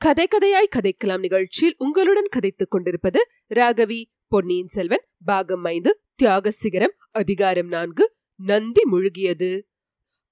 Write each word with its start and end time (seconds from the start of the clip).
கதை 0.00 0.28
கதையாய் 0.30 0.72
கதைக்கலாம் 0.76 1.18
நிகழ்ச்சியில் 1.18 1.74
உங்களுடன் 1.78 2.28
கதைத்துக் 2.36 2.70
கொண்டிருப்பது 2.70 3.20
ராகவி 3.54 4.04
பொன்னியின் 4.28 4.68
செல்வன் 4.68 5.04
பாகம் 5.24 5.64
ஐந்து 5.64 6.00
தியாக 6.14 6.50
சிகரம் 6.50 6.94
அதிகாரம் 7.10 7.68
நான்கு 7.68 8.14
நந்தி 8.36 8.82
முழுகியது. 8.92 9.69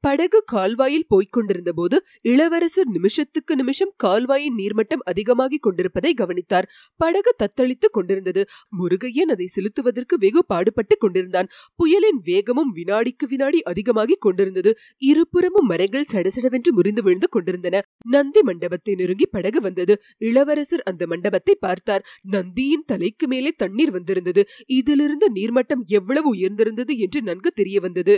படகு 0.01 0.43
கால்வாயில் 0.47 1.07
போய்க் 1.09 1.33
கொண்டிருந்த 1.33 1.73
போது 1.73 1.97
இளவரசர் 2.23 2.89
நிமிஷத்துக்கு 2.89 3.57
நிமிஷம் 3.57 3.93
கால்வாயின் 4.05 4.57
நீர்மட்டம் 4.57 5.03
அதிகமாகிக் 5.05 5.63
கொண்டிருப்பதை 5.63 6.15
கவனித்தார். 6.15 6.69
படகு 6.97 7.35
தத்தளித்துக் 7.39 7.93
கொண்டிருந்தது. 7.93 8.45
முருகையன் 8.79 9.31
அதை 9.31 9.47
செலுத்துவதற்கு 9.47 10.15
வெகு 10.19 10.45
பாடுபட்டுக் 10.47 11.01
கொண்டிருந்தான். 11.01 11.49
புயலின் 11.77 12.21
வேகமும் 12.25 12.75
வினாடிக்கு 12.77 13.27
வினாடி 13.29 13.63
அதிகமாகிக் 13.63 14.21
கொண்டிருந்தது. 14.21 14.77
இருபுறமும் 14.97 15.67
மரங்கள் 15.67 16.09
சடசடவென்று 16.13 16.73
முறிந்து 16.73 17.03
விழுந்து 17.03 17.29
கொண்டிருந்தன. 17.29 17.83
நந்தி 18.07 18.43
மண்டபத்தை 18.43 18.95
நெருங்கி 18.95 19.27
படகு 19.27 19.61
வந்தது. 19.61 20.03
இளவரசர் 20.19 20.83
அந்த 20.83 21.07
மண்டபத்தை 21.07 21.55
பார்த்தார். 21.61 22.05
நந்தியின் 22.23 22.85
தலைக்கு 22.87 23.27
மேலே 23.27 23.53
தண்ணீர் 23.57 23.91
வந்திருந்தது. 23.91 24.45
இதிலிருந்து 24.67 25.33
நீர்மட்டம் 25.35 25.85
எவ்வளவு 25.87 26.35
உயர்ந்திருந்தது 26.35 26.97
என்று 26.97 27.23
நன்கு 27.23 27.51
தெரிய 27.51 27.81
வந்தது. 27.81 28.17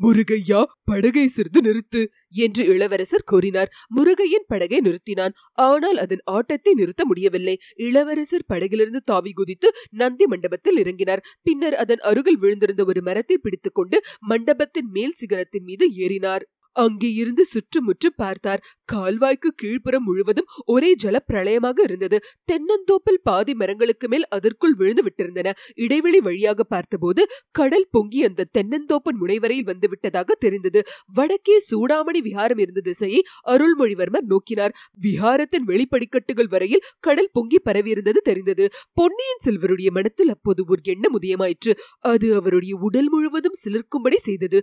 முருகையா 0.00 0.60
படகை 0.84 1.24
சிறிது 1.28 1.60
நிறுத்து 1.60 2.00
என்று 2.36 2.62
இளவரசர் 2.64 3.24
கூறினார். 3.24 3.70
முருகையின் 3.96 4.46
படகை 4.46 4.78
நிறுத்தினான். 4.80 5.34
ஆனால் 5.58 5.96
அதன் 5.96 6.22
ஆட்டத்தை 6.30 6.72
நிறுத்த 6.74 7.04
முடியவில்லை. 7.04 7.56
இளவரசர் 7.88 8.48
படகிலிருந்து 8.48 9.02
தாவி 9.04 9.32
குதித்து 9.32 9.70
நந்தி 9.90 10.26
மண்டபத்தில் 10.26 10.80
இறங்கினார். 10.84 11.24
பின்னர் 11.42 11.74
அதன் 11.74 12.02
அருகில் 12.02 12.40
விழுந்திருந்த 12.40 12.84
ஒரு 12.84 13.02
மரத்தை 13.02 13.38
பிடித்துக்கொண்டு 13.38 13.98
மண்டபத்தின் 14.20 14.90
மேல் 14.90 15.16
சிகரத்தின் 15.16 15.64
மீது 15.64 15.86
ஏறினார். 15.96 16.44
அங்கே 16.72 17.12
இருந்து 17.12 17.44
சுற்றுமுற்றும் 17.44 18.16
பார்த்தார். 18.16 18.62
கால்வாய்க்கு 18.92 19.50
கீழ்ப்புறம் 19.62 20.04
முழுவதும் 20.04 20.48
ஒரே 20.64 20.94
ஜல 21.04 21.16
பிரளயமாக 21.32 21.82
இருந்தது. 21.82 22.18
தென்னந்தோப்பில் 22.52 23.20
பாதி 23.22 23.54
மரங்களுக்கு 23.54 24.08
மேல் 24.08 24.26
அதற்குள் 24.28 24.74
விழுந்து 24.74 25.02
விட்டிருந்தன. 25.02 25.52
இடைவெளி 25.74 26.20
வழியாக 26.20 26.64
பார்த்தபோது 26.64 27.24
கடல் 27.50 27.88
பொங்கி 27.90 28.24
அந்த 28.24 28.48
தென்னந்தோப்பின் 28.58 29.18
முனைவரையில் 29.18 29.66
வந்துவிட்டதாக 29.66 30.30
தெரிந்தது. 30.38 30.82
வடக்கே 31.14 31.56
சூடாமணி 31.70 32.20
விஹாரம் 32.22 32.58
இருந்த 32.58 32.80
திசையை 32.80 33.22
அருள்மொழிவர்மர் 33.46 34.28
நோக்கினார். 34.28 34.74
விஹாரத்தின் 35.02 35.66
வெளிப்படிக்கட்டுகள் 35.66 36.48
வரையில் 36.48 36.84
கடல் 37.00 37.32
பொங்கி 37.32 37.60
பரவியிருந்தது 37.64 38.20
தெரிந்தது. 38.22 38.66
பொன்னியின் 38.92 39.42
செல்வருடைய 39.44 39.90
மனத்தில் 39.90 40.28
அப்போது 40.28 40.64
ஒரு 40.68 40.80
எண்ணம் 40.84 41.16
உதயமாயிற்று. 41.20 41.72
அது 41.98 42.34
அவருடைய 42.34 42.76
உடல் 42.76 43.08
முழுவதும் 43.08 43.60
சிலிர்க்கும்படி 43.64 44.16
செய்தது. 44.16 44.60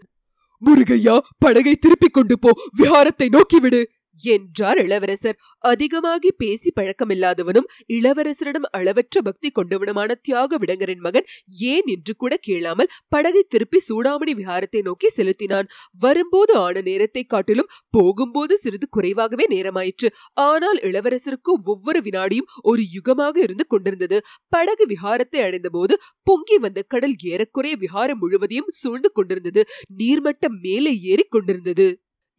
முருகையா 0.65 1.19
படகை 1.38 1.75
திருப்பிக் 1.75 2.13
கொண்டு 2.13 2.39
போ 2.39 2.52
விஹாரத்தை 2.77 3.27
நோக்கிவிடு. 3.29 3.81
என்றார் 4.25 4.77
இளவரசர். 4.77 5.37
அதிகமாகி 5.63 6.31
பேசி 6.37 6.69
பழக்கமில்லாதவனும் 6.75 7.67
இளவரசரிடம் 7.87 8.67
அளவற்ற 8.71 9.21
பக்தி 9.21 9.51
கொண்டவனுமான 9.51 10.17
தியாக 10.21 10.57
விடங்கரின் 10.57 10.99
மகன் 10.99 11.27
ஏன் 11.71 11.87
என்று 11.87 12.15
கூட 12.15 12.37
கேளாமல் 12.37 12.91
படகை 13.09 13.43
திருப்பி 13.47 13.81
சூடாமணி 13.89 14.33
விஹாரத்தை 14.33 14.81
நோக்கி 14.81 15.09
செலுத்தினான். 15.09 15.69
வரும்போது 15.99 16.53
ஆன 16.55 16.81
நேரத்தை 16.81 17.23
காட்டிலும் 17.23 17.71
போகும்போது 17.89 18.57
சிறிது 18.57 18.89
குறைவாகவே 18.89 19.47
நேரமாயிற்று. 19.49 20.09
ஆனால் 20.33 20.79
இளவரசருக்கு 20.81 21.53
ஒவ்வொரு 21.65 22.01
வினாடியும் 22.01 22.49
ஒரு 22.61 22.81
யுகமாக 22.95 23.35
இருந்து 23.37 23.65
கொண்டிருந்தது. 23.67 24.19
படகு 24.49 24.85
விஹாரத்தை 24.87 25.41
அடைந்தபோது 25.41 25.95
பொங்கி 26.23 26.57
வந்த 26.57 26.79
கடல் 26.81 27.15
ஏறக்குறைய 27.23 27.75
விஹாரம் 27.75 28.19
முழுவதையும் 28.19 28.69
சூழ்ந்து 28.69 29.11
கொண்டிருந்தது. 29.11 29.63
நீர்மட்டம் 29.99 30.58
மேலே 30.61 30.93
ஏறிக் 31.03 31.31
கொண்டிருந்தது. 31.31 31.87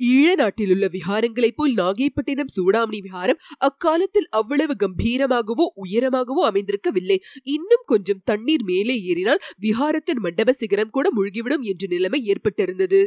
ஈழ 0.00 0.34
நாட்டில் 0.34 0.70
உள்ள 0.70 0.86
விஹாரங்களைப் 0.86 1.56
போல் 1.56 1.74
நாகைப்பட்டினம் 1.74 2.52
சூடாமணி 2.56 3.00
விஹாரம் 3.00 3.40
அக்காலத்தில் 3.58 4.28
அவ்வளவு 4.30 4.74
கம்பீரமாகவோ 4.80 5.66
உயரமாகவோ 5.84 6.42
அமைந்திருக்கவில்லை. 6.50 7.18
இன்னும் 7.42 7.84
கொஞ்சம் 7.84 8.20
தண்ணீர் 8.24 8.64
மேலே 8.64 9.02
ஏறினால் 9.02 9.40
விஹாரத்தின் 9.60 10.22
மண்டப 10.22 10.52
சிகரம் 10.52 10.90
கூட 10.90 11.08
முழுகிவிடும் 11.16 11.60
என்ற 11.60 11.86
நிலைமை 11.88 12.20
ஏற்பட்டிருந்தது. 12.24 13.00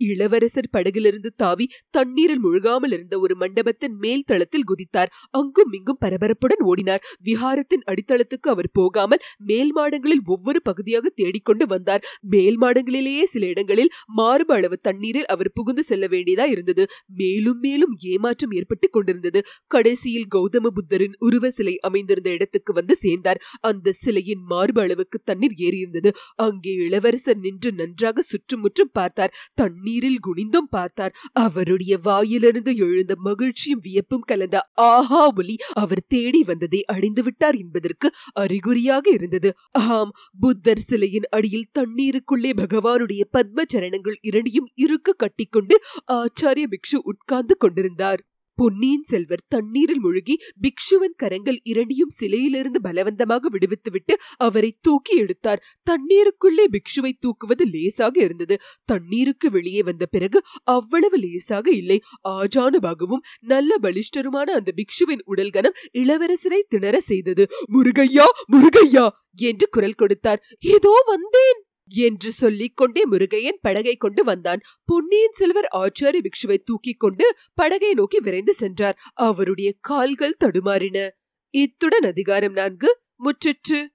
இளவரசர் 0.00 0.72
படகிலிருந்து 0.72 1.30
தாவி 1.36 1.70
தண்ணீரில் 1.90 2.42
முழுகாமல் 2.42 2.92
இருந்த 2.92 3.18
ஒரு 3.18 3.36
மண்டபத்தின் 3.36 3.96
மேல் 3.96 4.24
தளத்தில் 4.24 4.64
குதித்தார். 4.64 5.10
அங்கும் 5.30 5.72
இங்கும் 5.72 5.98
பரபரப்புடன் 6.04 6.62
ஓடினார். 6.64 7.02
விஹாரத்தின் 7.24 7.84
அடித்தளத்துக்கு 7.86 8.48
அவர் 8.48 8.70
போகாமல் 8.72 9.22
மேல் 9.36 9.72
மாடங்களில் 9.72 10.22
ஒவ்வொரு 10.24 10.62
பகுதியாக 10.62 11.08
தேடிக்கொண்டு 11.08 11.66
வந்தார். 11.66 12.04
மேல் 12.20 12.58
மாடங்களிலேயே 12.60 13.24
சில 13.24 13.46
இடங்களில் 13.46 13.92
மாறுபு 14.16 14.54
அளவு 14.54 14.78
தண்ணீரில் 14.80 15.26
அவர் 15.26 15.52
புகுந்து 15.52 15.82
செல்ல 15.82 16.06
வேண்டியதா 16.06 16.46
இருந்தது. 16.46 16.86
மேலும் 17.06 17.58
மேலும் 17.58 17.94
ஏமாற்றம் 18.00 18.50
ஏற்பட்டுக் 18.50 18.92
கொண்டிருந்தது. 18.92 19.44
கடைசியில் 19.66 20.28
கௌதம 20.34 20.66
புத்தரின் 20.66 21.16
உருவ 21.18 21.50
சிலை 21.50 21.78
அமைந்திருந்த 21.78 22.30
இடத்துக்கு 22.30 22.72
வந்து 22.72 22.96
சேர்ந்தார். 22.96 23.40
அந்த 23.60 23.92
சிலையின் 23.92 24.42
மார்பு 24.46 24.80
அளவுக்கு 24.80 25.18
தண்ணீர் 25.24 25.56
ஏறியிருந்தது. 25.58 26.10
அங்கே 26.36 26.74
இளவரசர் 26.74 27.38
நின்று 27.38 27.72
நன்றாக 27.72 28.22
சுற்றுமுற்றும் 28.22 28.90
பார்த்தார். 28.92 29.34
தண்ணீர் 29.54 29.84
கண்ணீரில் 29.86 30.24
குனிந்தும் 30.26 30.68
பார்த்தார். 30.70 31.12
அவருடைய 31.42 31.94
வாயிலிருந்து 32.02 32.72
எழுந்த 32.86 33.12
மகிழ்ச்சியும் 33.24 33.82
வியப்பும் 33.82 34.24
கலந்த 34.24 34.56
ஆஹா 34.86 35.20
ஒலி 35.36 35.56
அவர் 35.74 36.02
தேடி 36.08 36.40
வந்ததை 36.42 36.80
அடைந்து 36.94 37.22
விட்டார் 37.22 37.56
என்பதற்கு 37.56 38.08
அறிகுறியாக 38.42 39.06
இருந்தது. 39.10 39.50
ஆம் 39.90 40.12
புத்தர் 40.40 40.84
சிலையின் 40.88 41.28
அடியில் 41.30 41.70
தண்ணீருக்குள்ளே 41.78 42.52
பகவானுடைய 42.62 43.22
பத்ம 43.36 43.66
சரணங்கள் 43.74 44.16
இரண்டையும் 44.22 44.70
இருக்க 44.76 45.14
கட்டிக்கொண்டு 45.16 45.76
ஆச்சாரிய 46.12 46.66
பிக்ஷு 46.74 47.00
உட்கார்ந்து 47.12 47.56
கொண்டிருந்தார். 47.56 48.22
பொன்னியின் 48.58 49.02
செல்வர் 49.02 49.44
தண்ணீரில் 49.48 50.00
முழுகி 50.00 50.34
பிக்ஷுவின் 50.60 51.16
கரங்கள் 51.16 51.58
இரண்டையும் 51.62 52.12
சிலையிலிருந்து 52.20 52.80
பலவந்தமாக 52.82 53.48
விடுவித்துவிட்டு 53.48 54.14
அவரை 54.36 54.74
தூக்கி 54.80 55.16
எடுத்தார். 55.16 55.62
தண்ணீருக்குள்ளே 55.90 56.64
பிக்ஷுவை 56.70 57.12
தூக்குவது 57.18 57.64
லேசாக 57.66 58.20
இருந்தது. 58.20 58.56
தண்ணீருக்கு 58.84 59.50
வெளியே 59.50 59.82
வந்த 59.82 60.06
பிறகு 60.06 60.40
அவ்வளவு 60.62 61.16
லேசாக 61.16 61.70
இல்லை. 61.70 61.98
ஆஜானுபாகவும் 62.28 63.24
நல்ல 63.44 63.78
பலிஷ்டருமான 63.82 64.48
அந்த 64.52 64.72
பிக்ஷுவின் 64.76 65.24
உடல் 65.24 65.50
கனம் 65.50 65.78
இளவரசரை 65.92 66.60
திணற 66.68 67.00
செய்தது. 67.00 67.46
முருகையா 67.72 68.26
முருகையா! 68.52 69.06
என்று 69.42 69.68
குரல் 69.68 69.94
கொடுத்தார். 69.94 70.42
ஏதோ 70.58 70.92
வந்தேன்! 71.06 71.65
என்று 71.88 72.32
சொல்லிக் 72.32 72.76
கொண்டே 72.76 73.08
முருகையன் 73.10 73.58
படகை 73.60 73.96
கொண்டு 73.96 74.24
வந்தான். 74.24 74.60
பொன்னியின் 74.84 75.32
செல்வர் 75.32 75.68
ஆச்சாரி 75.76 76.18
பிக்ஷுவை 76.20 76.56
தூக்கிக் 76.64 77.00
கொண்டு 77.00 77.34
படகை 77.54 77.94
நோக்கி 77.94 78.20
விரைந்து 78.20 78.54
சென்றார். 78.54 78.98
அவருடைய 79.14 79.72
கால்கள் 79.80 80.36
தடுமாறின. 80.44 81.10
இத்துடன் 81.50 82.02
அதிகாரம் 82.02 82.52
நான்கு. 82.52 83.00
முற்றிற்று. 83.24 83.86